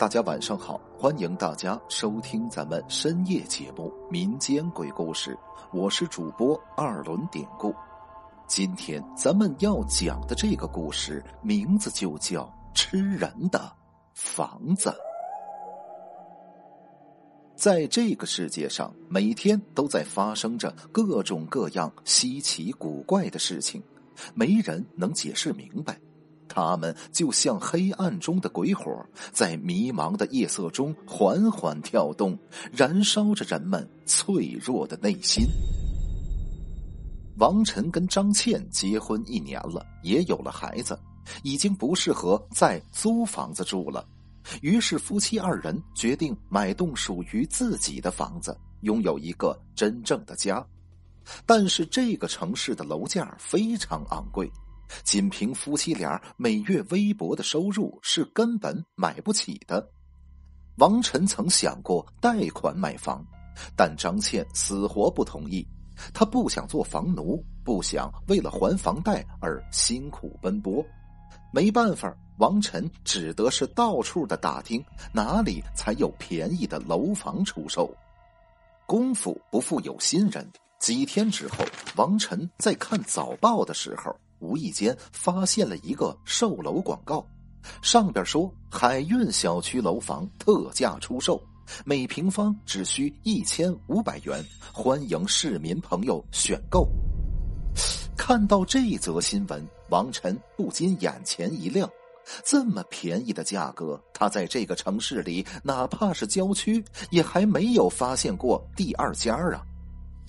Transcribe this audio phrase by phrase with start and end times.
[0.00, 5.34] 大家晚上好，欢迎大家收听咱们深夜节目《民间鬼故事》，
[5.78, 7.74] 我是主播二轮典故。
[8.46, 12.44] 今天咱们要讲的这个故事名字就叫
[12.74, 13.70] 《吃人的
[14.14, 14.88] 房子》。
[17.54, 23.82] 在这个世界上，每天都在发生着各种各样稀奇古怪的事情，
[24.32, 26.00] 没人能解释明白。
[26.52, 28.92] 他们就像黑暗中的鬼火，
[29.32, 32.36] 在迷茫的夜色中缓缓跳动，
[32.72, 35.46] 燃烧着人们脆弱的内心。
[37.38, 40.98] 王晨跟张倩结婚一年了，也有了孩子，
[41.42, 44.04] 已经不适合再租房子住了。
[44.60, 50.66] 于是，夫妻二人决定买栋属于自己的房子，拥有一个真正的家。
[51.46, 54.50] 但是，这个城市的楼价非常昂贵，
[55.04, 59.90] 仅凭夫妻俩每月微薄的收入是根本买不起的。
[60.76, 63.24] 王晨曾想过贷款买房，
[63.76, 65.66] 但张倩死活不同意。
[66.14, 70.84] 她不想做房奴，不想为了还房贷而辛苦奔波。
[71.52, 72.14] 没办法。
[72.38, 77.94] 王晨只得是到处的打听哪里才有便宜的楼房出售。
[78.86, 81.56] 功夫不负有心人，几天之后，
[81.96, 87.24] 王晨在看早报的时候，无意间发现了一个售楼广告，
[87.82, 91.40] 上边说海运小区楼房特价出售，
[91.84, 96.88] 每平方只需一千五百元，欢迎市民朋友选购。
[98.16, 101.88] 看到这则新闻，王晨不禁眼前一亮。
[102.44, 109.66] 这么便宜的价格，他在这个城市里，哪怕是郊区，也还没有发现过第二家啊！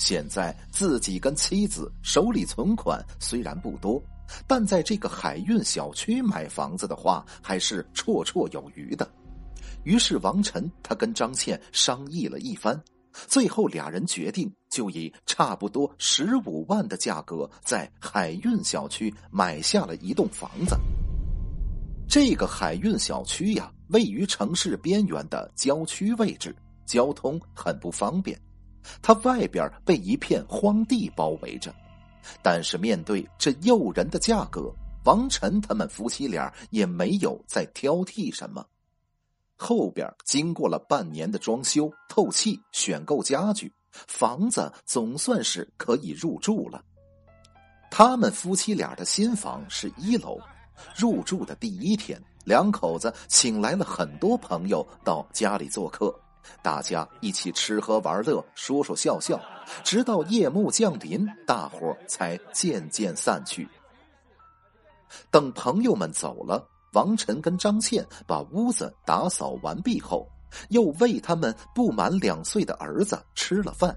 [0.04, 4.02] 现在自己跟妻子手里存款虽然不多，
[4.48, 9.08] 但在这个海运小区买房子的话，还是绰绰有余的。
[9.84, 12.82] 于是王晨他跟张倩商议了一番，
[13.28, 20.76] 最后俩人决定就以差不多十五万的价格，在海运小区买下了一栋房子。
[22.10, 26.56] 这个海运小区呀，位于城市边缘的郊区位置，
[26.88, 28.36] 交通很不方便。
[29.02, 31.74] 它外边被一片荒地包围着，
[32.42, 34.74] 但是面对这诱人的价格，
[35.06, 38.66] 王晨他们夫妻俩也没有再挑剔什么。
[39.56, 46.84] 后边经过了半年的装修、透气、选购家具，房子总算是可以入住了。
[47.92, 50.40] 他们夫妻俩的新房是一楼。
[50.96, 56.20] 入住的第一天，两口子请来了很多朋友到家里做客，
[56.62, 59.40] 大家一起吃喝玩乐，说说笑笑，
[59.84, 63.68] 直到夜幕降临，大伙才渐渐散去。
[65.30, 70.28] 等朋友们走了，王晨跟张倩把屋子打扫完毕后，
[70.70, 73.96] 又为他们不满两岁的儿子吃了饭。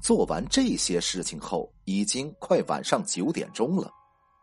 [0.00, 3.90] 做完这些事情后，已经快晚上九点钟了。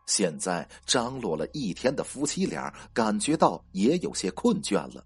[0.06, 5.04] 现在张罗了一天的夫妻俩感觉到也有些困倦了，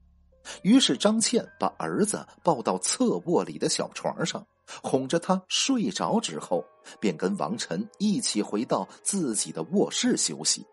[0.63, 4.47] 于是张倩把儿子抱到侧卧里的小床上，
[4.83, 6.65] 哄着他睡着之后，
[6.99, 10.65] 便跟王晨一起回到自己的卧室休息。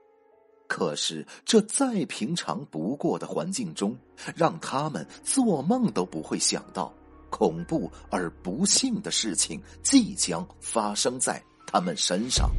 [0.67, 3.97] 可是这再平常不过的环境中，
[4.35, 6.93] 让他们做梦都不会想到，
[7.29, 12.49] 恐怖而不幸的事情即将发生在他们身上。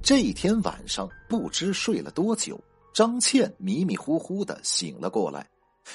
[0.00, 2.60] 这一天晚上，不知睡了多久，
[2.94, 5.44] 张倩迷迷糊糊的醒了过来，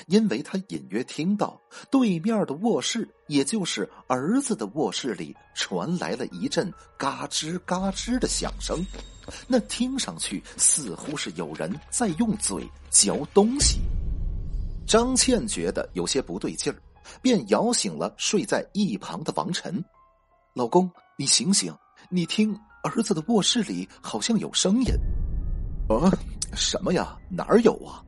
[0.08, 1.58] 因为她隐约听到
[1.90, 8.78] 对面的卧室，也就是儿子的卧室里传来了一阵嘎吱嘎吱的响声，
[9.48, 13.80] 那听上去似乎是有人在用嘴嚼东西。
[14.86, 16.76] 张倩觉得有些不对劲儿，
[17.22, 19.82] 便摇醒了睡在一旁的王晨
[20.54, 21.74] ：“老公，你醒醒，
[22.10, 24.94] 你听。”儿子的卧室里好像有声音，
[25.90, 26.08] 啊，
[26.54, 27.18] 什么呀？
[27.30, 28.04] 哪儿有啊？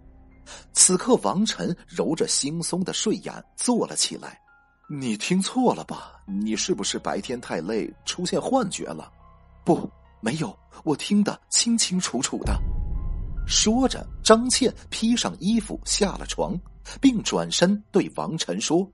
[0.74, 4.40] 此刻，王晨揉着惺忪的睡眼坐了起来。
[4.90, 6.22] 你听错了吧？
[6.28, 9.12] 你是不是白天太累出现幻觉了？
[9.64, 9.90] 不，
[10.20, 12.60] 没有，我听得清清楚楚的。
[13.48, 16.60] 说着，张倩披上衣服下了床，
[17.00, 18.86] 并转身对王晨说：“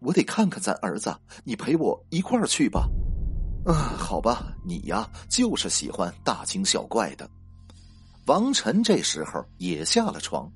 [0.00, 1.14] 我得看看咱儿子，
[1.44, 2.88] 你陪我一块儿去吧。”
[3.66, 7.28] 啊，好吧，你呀就是喜欢大惊小怪的。
[8.26, 10.50] 王晨这时候也下了床，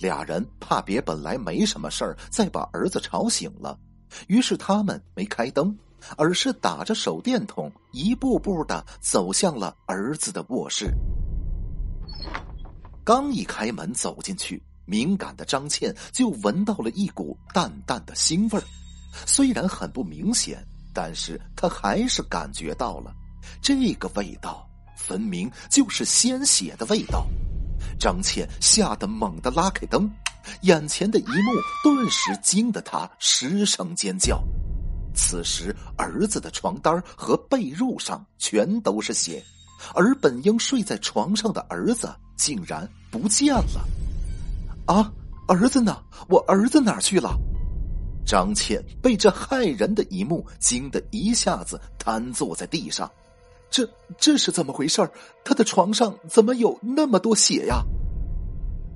[0.00, 3.78] 俩人怕别本来没什么事儿，再把儿子吵醒了，
[4.26, 5.76] 于是他们没开灯，
[6.16, 10.92] 而是打着手电筒，一步步的走向了儿子的卧室。
[13.04, 18.64] 刚一开门走进去，敏感的张倩就闻到了一股淡淡的腥味儿，
[19.26, 20.60] 虽然很不明显，
[20.92, 23.14] 但是她还是感觉到了
[23.60, 27.26] 这个味道，分明就是鲜血的味道。
[27.98, 30.10] 张倩吓得猛地拉开灯，
[30.62, 31.52] 眼前的一幕
[31.82, 34.42] 顿时惊得她失声尖叫。
[35.14, 39.44] 此时，儿子的床单和被褥上全都是血，
[39.94, 43.86] 而本应睡在床上的儿子竟然不见了。
[44.86, 45.12] 啊，
[45.48, 46.02] 儿子呢？
[46.28, 47.38] 我儿子哪去了？
[48.24, 53.10] 张倩被这骇人的一幕惊得一下子瘫坐在地上。
[53.72, 53.88] 这
[54.18, 55.10] 这是怎么回事？
[55.42, 57.82] 他的床上怎么有那么多血呀？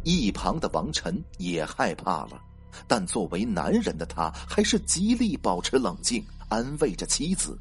[0.05, 2.41] 一旁的王晨也害怕了。
[2.87, 7.59] 但作为男人的他，还是极力保持冷静，安慰着妻子：“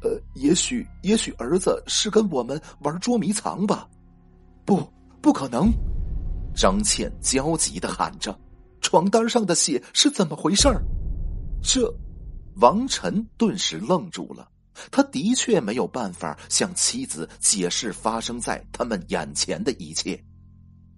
[0.00, 3.88] 呃，也许，也许儿子是跟我们玩捉迷藏吧？
[4.64, 4.80] 不，
[5.20, 5.72] 不可能！”
[6.54, 8.32] 张倩焦急的喊着
[8.80, 10.68] ：“床单上的血是怎么回事？”
[11.60, 11.92] 这，
[12.60, 14.48] 王晨顿时愣住了。
[14.90, 20.22] 他的确没有办法向妻子解释发生在他们眼前的一切。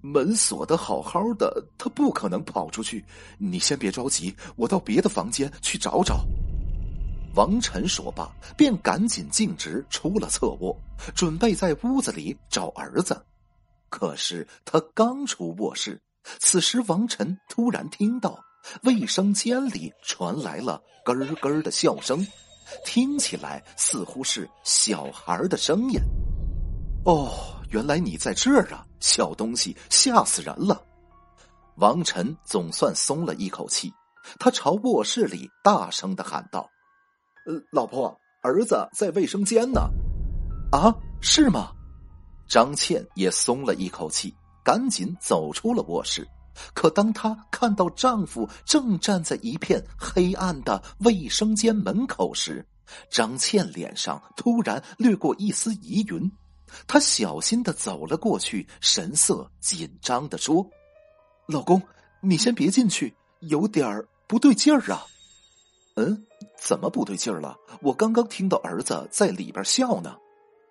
[0.03, 3.05] 门锁的好好的，他不可能跑出去。
[3.39, 6.25] 你先别着急，我到别的房间去找找。
[7.35, 10.77] 王晨说罢，便赶紧径直出了侧卧，
[11.15, 13.25] 准备在屋子里找儿子。
[13.89, 16.01] 可是他刚出卧室，
[16.39, 18.43] 此时王晨突然听到
[18.85, 22.27] 卫生间里传来了咯咯的笑声，
[22.85, 26.01] 听起来似乎是小孩的声音。
[27.05, 27.57] 哦。
[27.71, 30.83] 原来你在这儿啊，小东西，吓死人了！
[31.77, 33.93] 王晨总算松了一口气，
[34.41, 36.69] 他朝卧室里大声的喊道
[37.47, 38.13] ：“呃，老婆，
[38.43, 39.89] 儿子在卫生间呢。”
[40.77, 41.71] 啊，是吗？
[42.49, 44.35] 张倩也松了一口气，
[44.65, 46.27] 赶紧走出了卧室。
[46.75, 52.67] 可当她看到丈夫正站在一片黑暗的卫生间门口时，
[53.09, 56.31] 张倩脸上突然掠过一丝疑云。
[56.87, 60.65] 她小心的走了过去，神色紧张的说
[61.47, 61.83] ：“老公，
[62.21, 65.07] 你先别进去，有点儿不对劲儿啊。
[65.97, 66.25] ”“嗯，
[66.57, 67.57] 怎么不对劲儿了？
[67.83, 70.17] 我刚刚听到儿子在里边笑呢。”“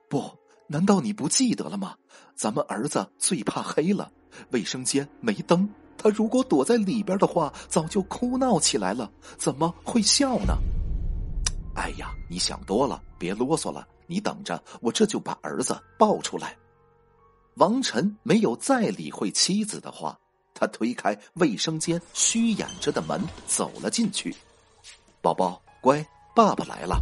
[0.09, 0.37] 不，
[0.67, 1.95] 难道你不记得了吗？
[2.35, 4.09] 咱们儿子最怕黑了，
[4.51, 10.57] 卫生间没灯，他如果躲在里边的话，早就哭闹起来了，怎么会笑呢
[11.75, 16.57] ？”“哎呀，你想多了，别啰嗦了。”你等着，我这就把儿子抱出来。
[17.57, 20.17] 王晨没有再理会妻子的话，
[20.55, 24.35] 他推开卫生间虚掩着的门，走了进去。
[25.21, 26.03] 宝宝，乖，
[26.35, 26.99] 爸爸来了。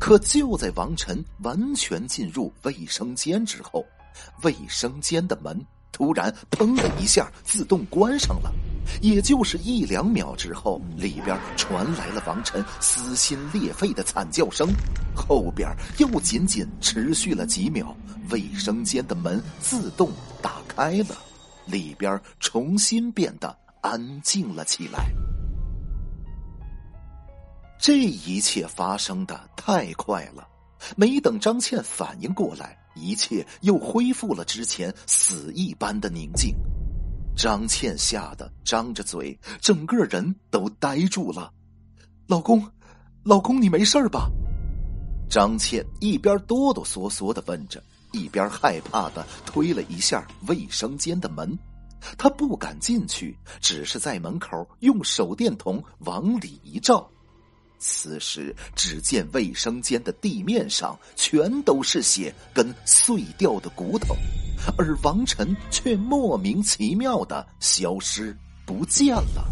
[0.00, 3.86] 可就在王晨完全进入卫生间之后，
[4.42, 8.52] 卫生间的门突然“砰”的一下自动关上了。
[9.00, 14.68] 也就是一两秒之后，里边传来了王晨撕心裂肺的惨叫声，
[15.14, 15.68] 后边
[15.98, 17.96] 又仅仅持续了几秒，
[18.30, 20.10] 卫生间的门自动
[20.42, 21.16] 打开了，
[21.64, 25.10] 里边重新变得安静了起来。
[27.78, 30.46] 这一切发生的太快了，
[30.96, 36.54] 没等张倩反应过来，一切又恢复了之前死一般的宁静。
[37.34, 41.50] 张倩吓得张着嘴，整个人都呆住了。
[42.26, 42.66] 老公，
[43.22, 44.30] 老公，你没事吧？
[45.30, 47.82] 张倩一边哆哆嗦嗦的问着，
[48.12, 51.58] 一边害怕的推了一下卫生间的门。
[52.18, 57.10] 她不敢进去，只是在门口用手电筒往里一照。
[57.84, 64.14] 此时，只见卫生间的地面上全都是血跟碎掉的骨头。
[64.78, 69.44] 而王晨却莫名其妙的消失不见了。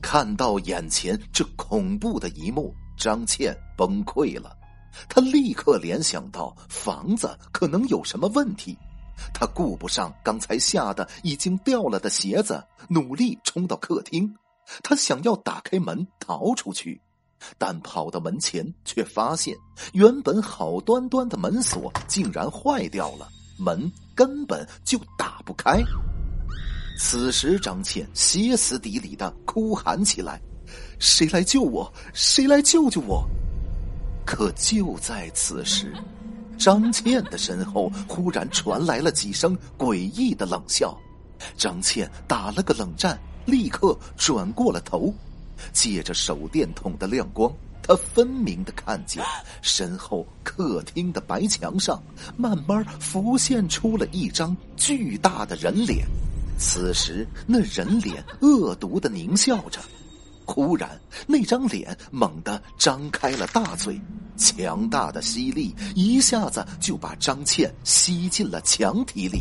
[0.00, 4.56] 看到眼前这恐怖的一幕，张倩崩溃了。
[5.08, 8.78] 她立刻联想到房子可能有什么问题，
[9.34, 14.32] 她顾不上刚才吓得已经掉了的鞋子，努力冲到客厅。
[14.82, 17.00] 他想要打开门逃出去，
[17.58, 19.56] 但跑到门前却发现
[19.92, 23.28] 原本好端端的门锁竟然坏掉了。
[23.58, 25.82] 门根本就打不开。
[26.98, 30.40] 此时，张倩歇斯底里的哭喊起来
[31.00, 31.92] ：“谁来救我？
[32.12, 33.26] 谁来救救我？”
[34.24, 35.92] 可就在此时，
[36.58, 40.96] 张倩的身后忽然传来了几声诡异的冷笑。
[41.56, 45.12] 张倩打了个冷战，立刻转过了头，
[45.72, 47.52] 借着手电筒的亮光。
[47.84, 49.20] 他分明的看见，
[49.60, 52.00] 身后客厅的白墙上
[52.36, 56.06] 慢慢浮现出了一张巨大的人脸，
[56.56, 59.80] 此时，那人脸恶毒的狞笑着。
[60.44, 64.00] 忽然，那张脸猛地张开了大嘴，
[64.36, 69.40] 强大的吸力一下子就把张倩吸进了墙体里。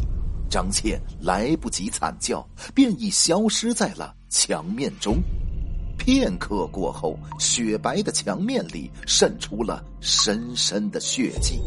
[0.52, 5.24] 张倩来不及惨叫，便已消失在了墙面中。
[5.98, 11.60] 片刻过后，雪白的墙面里渗出了深深的血迹。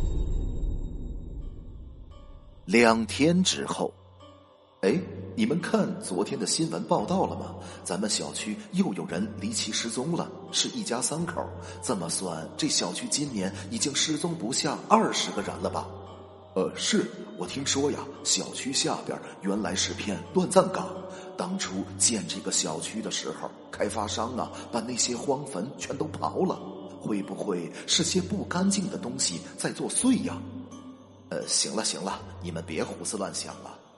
[2.66, 3.92] 两天之后。
[4.82, 5.00] 哎，
[5.34, 7.54] 你们看昨天的新闻报道了吗？
[7.84, 11.42] 咱们小区又有人离奇失踪了，是一家三口。
[11.82, 15.88] 这么算，这小区今年已经失踪不下二十个人了吧？
[16.54, 20.88] 呃，是我听说呀，小区下边原来是片乱葬岗，
[21.36, 26.60] 当初建这个小区的时候，开发商啊把那些荒坟全都刨了，
[27.00, 30.40] 会不会是些不干净的东西在作祟呀？
[31.30, 33.76] 呃，行了行了，你们别胡思乱想了。